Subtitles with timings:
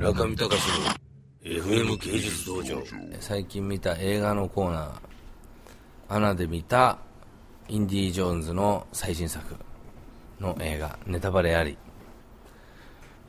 [0.00, 2.82] 中見隆の FM 芸術道場
[3.20, 4.92] 最近見た映画のコーナー
[6.08, 6.96] アナで見た
[7.68, 9.54] インディ・ジョーンズの最新作
[10.40, 11.76] の映画ネタバレあり。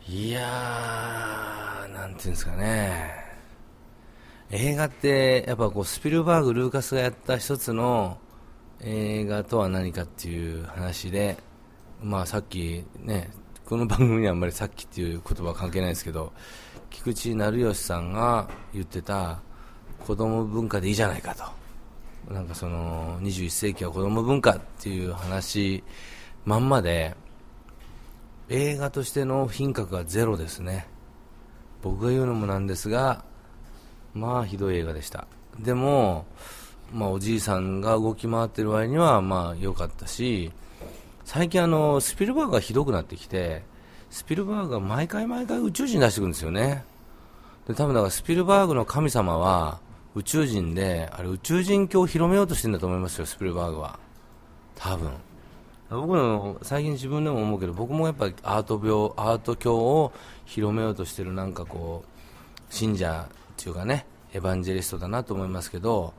[0.07, 3.15] いやーなんていうんですかね。
[4.49, 8.17] 映画ってやっぱこうスピルバーグ、ルーカスがやった一つの
[8.79, 11.35] 映画とは何かっていう話で、
[12.01, 13.29] まあ、さっきね
[13.71, 16.33] この番組にはあんまりさっきっていう言葉は関係ないですけど
[16.89, 19.39] 菊池成吉さんが言ってた
[20.05, 22.33] 子供文化でいいじゃないかと。
[22.33, 25.85] なんかその21世紀は子供文化っていう話
[26.43, 27.15] まんまで
[28.49, 30.89] 映画としての品格がゼロですね。
[31.81, 33.23] 僕が言うのもなんですが
[34.13, 35.27] まあひどい映画でした。
[35.57, 36.25] でも、
[36.91, 40.51] まあ、おじいさんが動き回ってる割にはまあ良かったし
[41.25, 43.63] 最近あのスピルバーグがひどくなってきて
[44.09, 46.83] スピルバーグが毎回毎回宇宙人出してくるんですよね。
[47.67, 49.79] で多分だからスピルバーグの神様は
[50.15, 53.99] 宇宙人であれ宇宙人教を広めようとしてるんだと思いますよスピルバーグは。
[54.75, 55.11] 多分。
[55.89, 60.13] 僕の最近自分でも思うけど僕もやっぱりアート病アート教を
[60.45, 66.13] 広めようとしてるなんかこう信者っていうかねエヴァンジェリストだなと思いますけど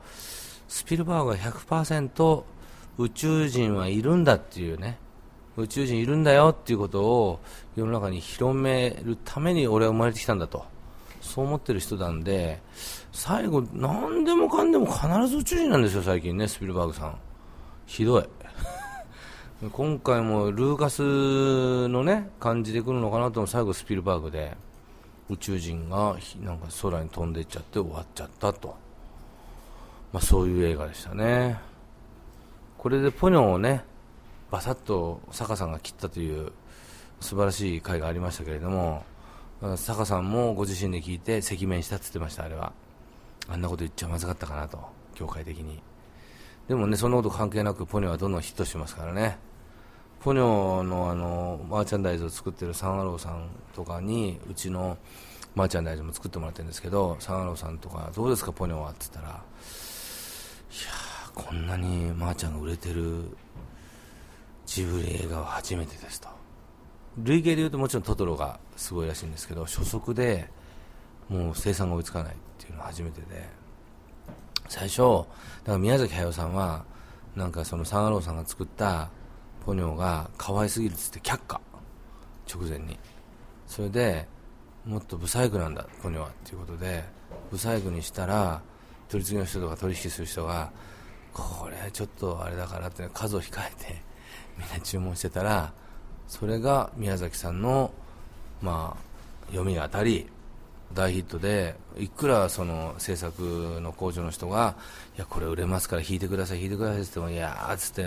[0.67, 2.43] スピルバーグは100%
[2.97, 4.97] 宇宙人はいるんだっていうね。
[5.55, 7.39] 宇宙人いるんだよっていうことを
[7.75, 10.65] 世の中に広めるために俺は生まれてきたんだと。
[11.21, 12.59] そう思ってる人なんで
[13.13, 17.17] 最後何でもかんでも必ず宇宙人なんですよ最近ねスピルバーグさん。
[17.85, 18.25] ひどい。
[19.71, 24.57] 今回もルーカスのね感じで来るのかなと最後スピルバーグで
[25.29, 28.75] 宇宙人がなんか空に飛んでいっちゃって終わっちゃったと、
[30.11, 31.72] まあ、そういう映画でしたね。
[32.83, 33.85] これでポニョをね
[34.51, 36.51] バサッと坂さんが切ったという
[37.21, 39.03] 素晴らしい回がありましたけれども
[39.77, 42.73] 坂さんもご自身で聞いて赤面したって言ってましたあれは。
[43.47, 44.79] あんなこと言っちゃまずかったかなと
[45.15, 45.81] 業界的に。
[46.67, 49.37] でもねそんなこと関係なくポニョはどんどんヒットしてますからね。
[50.19, 54.97] ポニョのあのマーチャンダイズを作ってるサンアローさんとかにうちの
[55.55, 58.91] マーチャンダイズも作ってもらってるんですけどサンアローさんとかどうですかポニョは？
[58.91, 59.41] って言ったらいや
[61.35, 63.35] こんなにマーちゃんが売れてる
[64.65, 66.29] ジブリ映画は初めてですと
[67.17, 70.49] 累計で言うともちろんトトロがすごいらしいんですけど初速で
[71.29, 73.63] もう生産が追いつかないっていうのは初めてで。
[74.69, 75.27] 最初だか
[75.73, 76.85] ら宮崎駿さんは
[77.35, 79.09] なんかそのサンアローさんが作った
[79.65, 81.59] ポニョが可愛すぎるっつって却下。
[82.51, 82.97] 直前に。
[83.67, 84.27] それで
[84.85, 87.03] もっとブサイクなんだポニョはっていうことで
[87.51, 88.61] ブサイクにしたら
[89.09, 90.71] 取り次ぎの人とか取引する人が
[91.33, 94.01] これちょっとあれだからって数を控えて
[94.57, 95.73] みんな注文してたら
[96.27, 97.91] それが宮崎さんの、
[98.61, 100.27] まあ、読みが当たり
[100.93, 104.75] 大ヒットでいくらその制作の工場の人が
[105.17, 108.03] いやこれ売れますから弾いてください弾いてくださいって言ってもいやーっつって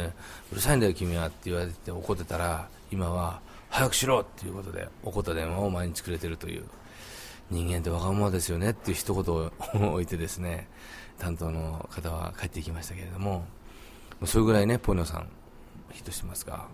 [0.53, 4.21] うるさいんだよ君はって言われて怒ってたら今は早くしろ！
[4.21, 6.65] っていうことで怒った電話を毎日くれてるという。
[7.51, 10.69] 人間ってわがままですよねっていう一言を置いてですね
[11.19, 13.45] 担当の方は帰っていきましたけれども
[14.25, 15.29] それぐらいねポニョさん
[15.93, 16.67] ヒットしてますが、ま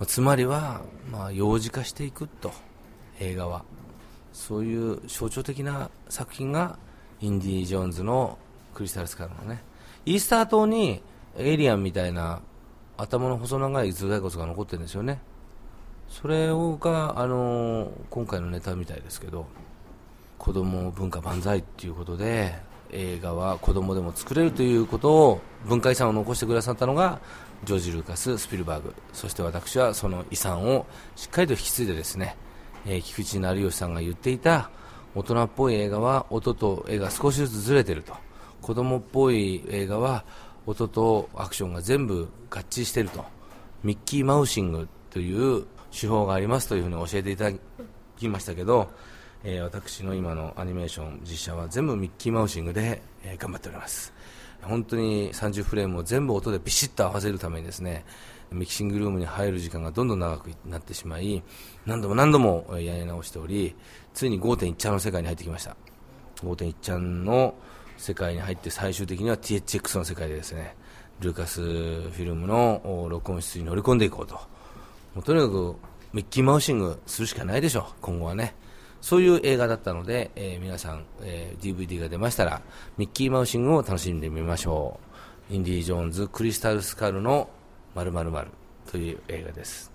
[0.00, 2.52] あ、つまりは、まあ、幼児化していくと
[3.20, 3.64] 映画は。
[4.32, 6.78] そういう象徴的な作品が
[7.22, 8.36] インディ・ジョーンズの
[8.74, 9.62] クリスタルスカルのね
[10.04, 11.00] イースター島に
[11.38, 12.42] エイリアンみたいな
[12.98, 15.20] 頭の細長い頭蓋骨が残ってるんですよね。
[16.08, 19.46] それが、あのー、今回のネタみたいですけど
[20.38, 22.54] 子供文化万歳っていうことで
[22.90, 27.20] 映画は子供でも作れるということを文化遺産を残してくださったのが
[27.64, 28.94] ジョージ・ルーカス、スピルバーグ。
[29.12, 30.86] そして私はその遺産を
[31.16, 32.36] しっかりと引き継いでですね、
[32.86, 34.70] えー、菊池成吉さんが言っていた
[35.14, 38.14] 大人っぽい映画は音と絵が少しずつずれてると。
[38.60, 40.24] 子供っぽい映画は
[40.66, 43.24] 音とアクションが全部合致してると。
[43.82, 45.66] ミッキーマウシングという
[45.98, 47.56] 手法がありますというふうに教えていただ
[48.18, 48.90] きましたけど
[49.48, 54.12] えー、私の今のアニメーション実写は全部ミッキーマウシングで、えー、頑張っております。
[54.60, 58.04] 本当に30フレームを全部音でビシッと合わせるためにですね
[58.50, 61.44] ミキシングルームに入る時間がどんどん長くなってしまい
[61.84, 63.76] 何度も何度もやり直しており
[64.14, 65.76] ついに5.1ちゃんの世界に入ってきました。
[66.42, 67.54] 5.1ちゃんの
[67.98, 70.74] 世界に入って最終的には THX の世界でですね
[71.20, 74.34] ルーカスフィルムの録音室に乗り込んでいこうと。
[75.14, 75.76] もうとにかく
[76.12, 78.56] ミッキーマウシングするしかないでしょ今後はね。
[79.06, 82.60] そういう映画だったので、えー、皆さん、えー、DVD が出ましたら、
[82.98, 84.98] ミッキーマウシングを楽しんでみましょ
[85.48, 85.54] う。
[85.54, 87.48] インディ・ジョーンズ・クリスタル・スカルの
[87.94, 88.48] 〇〇〇
[88.90, 89.92] という映画です。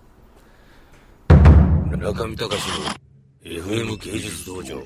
[1.28, 2.86] 中見隆の
[3.44, 4.82] FM 芸術道場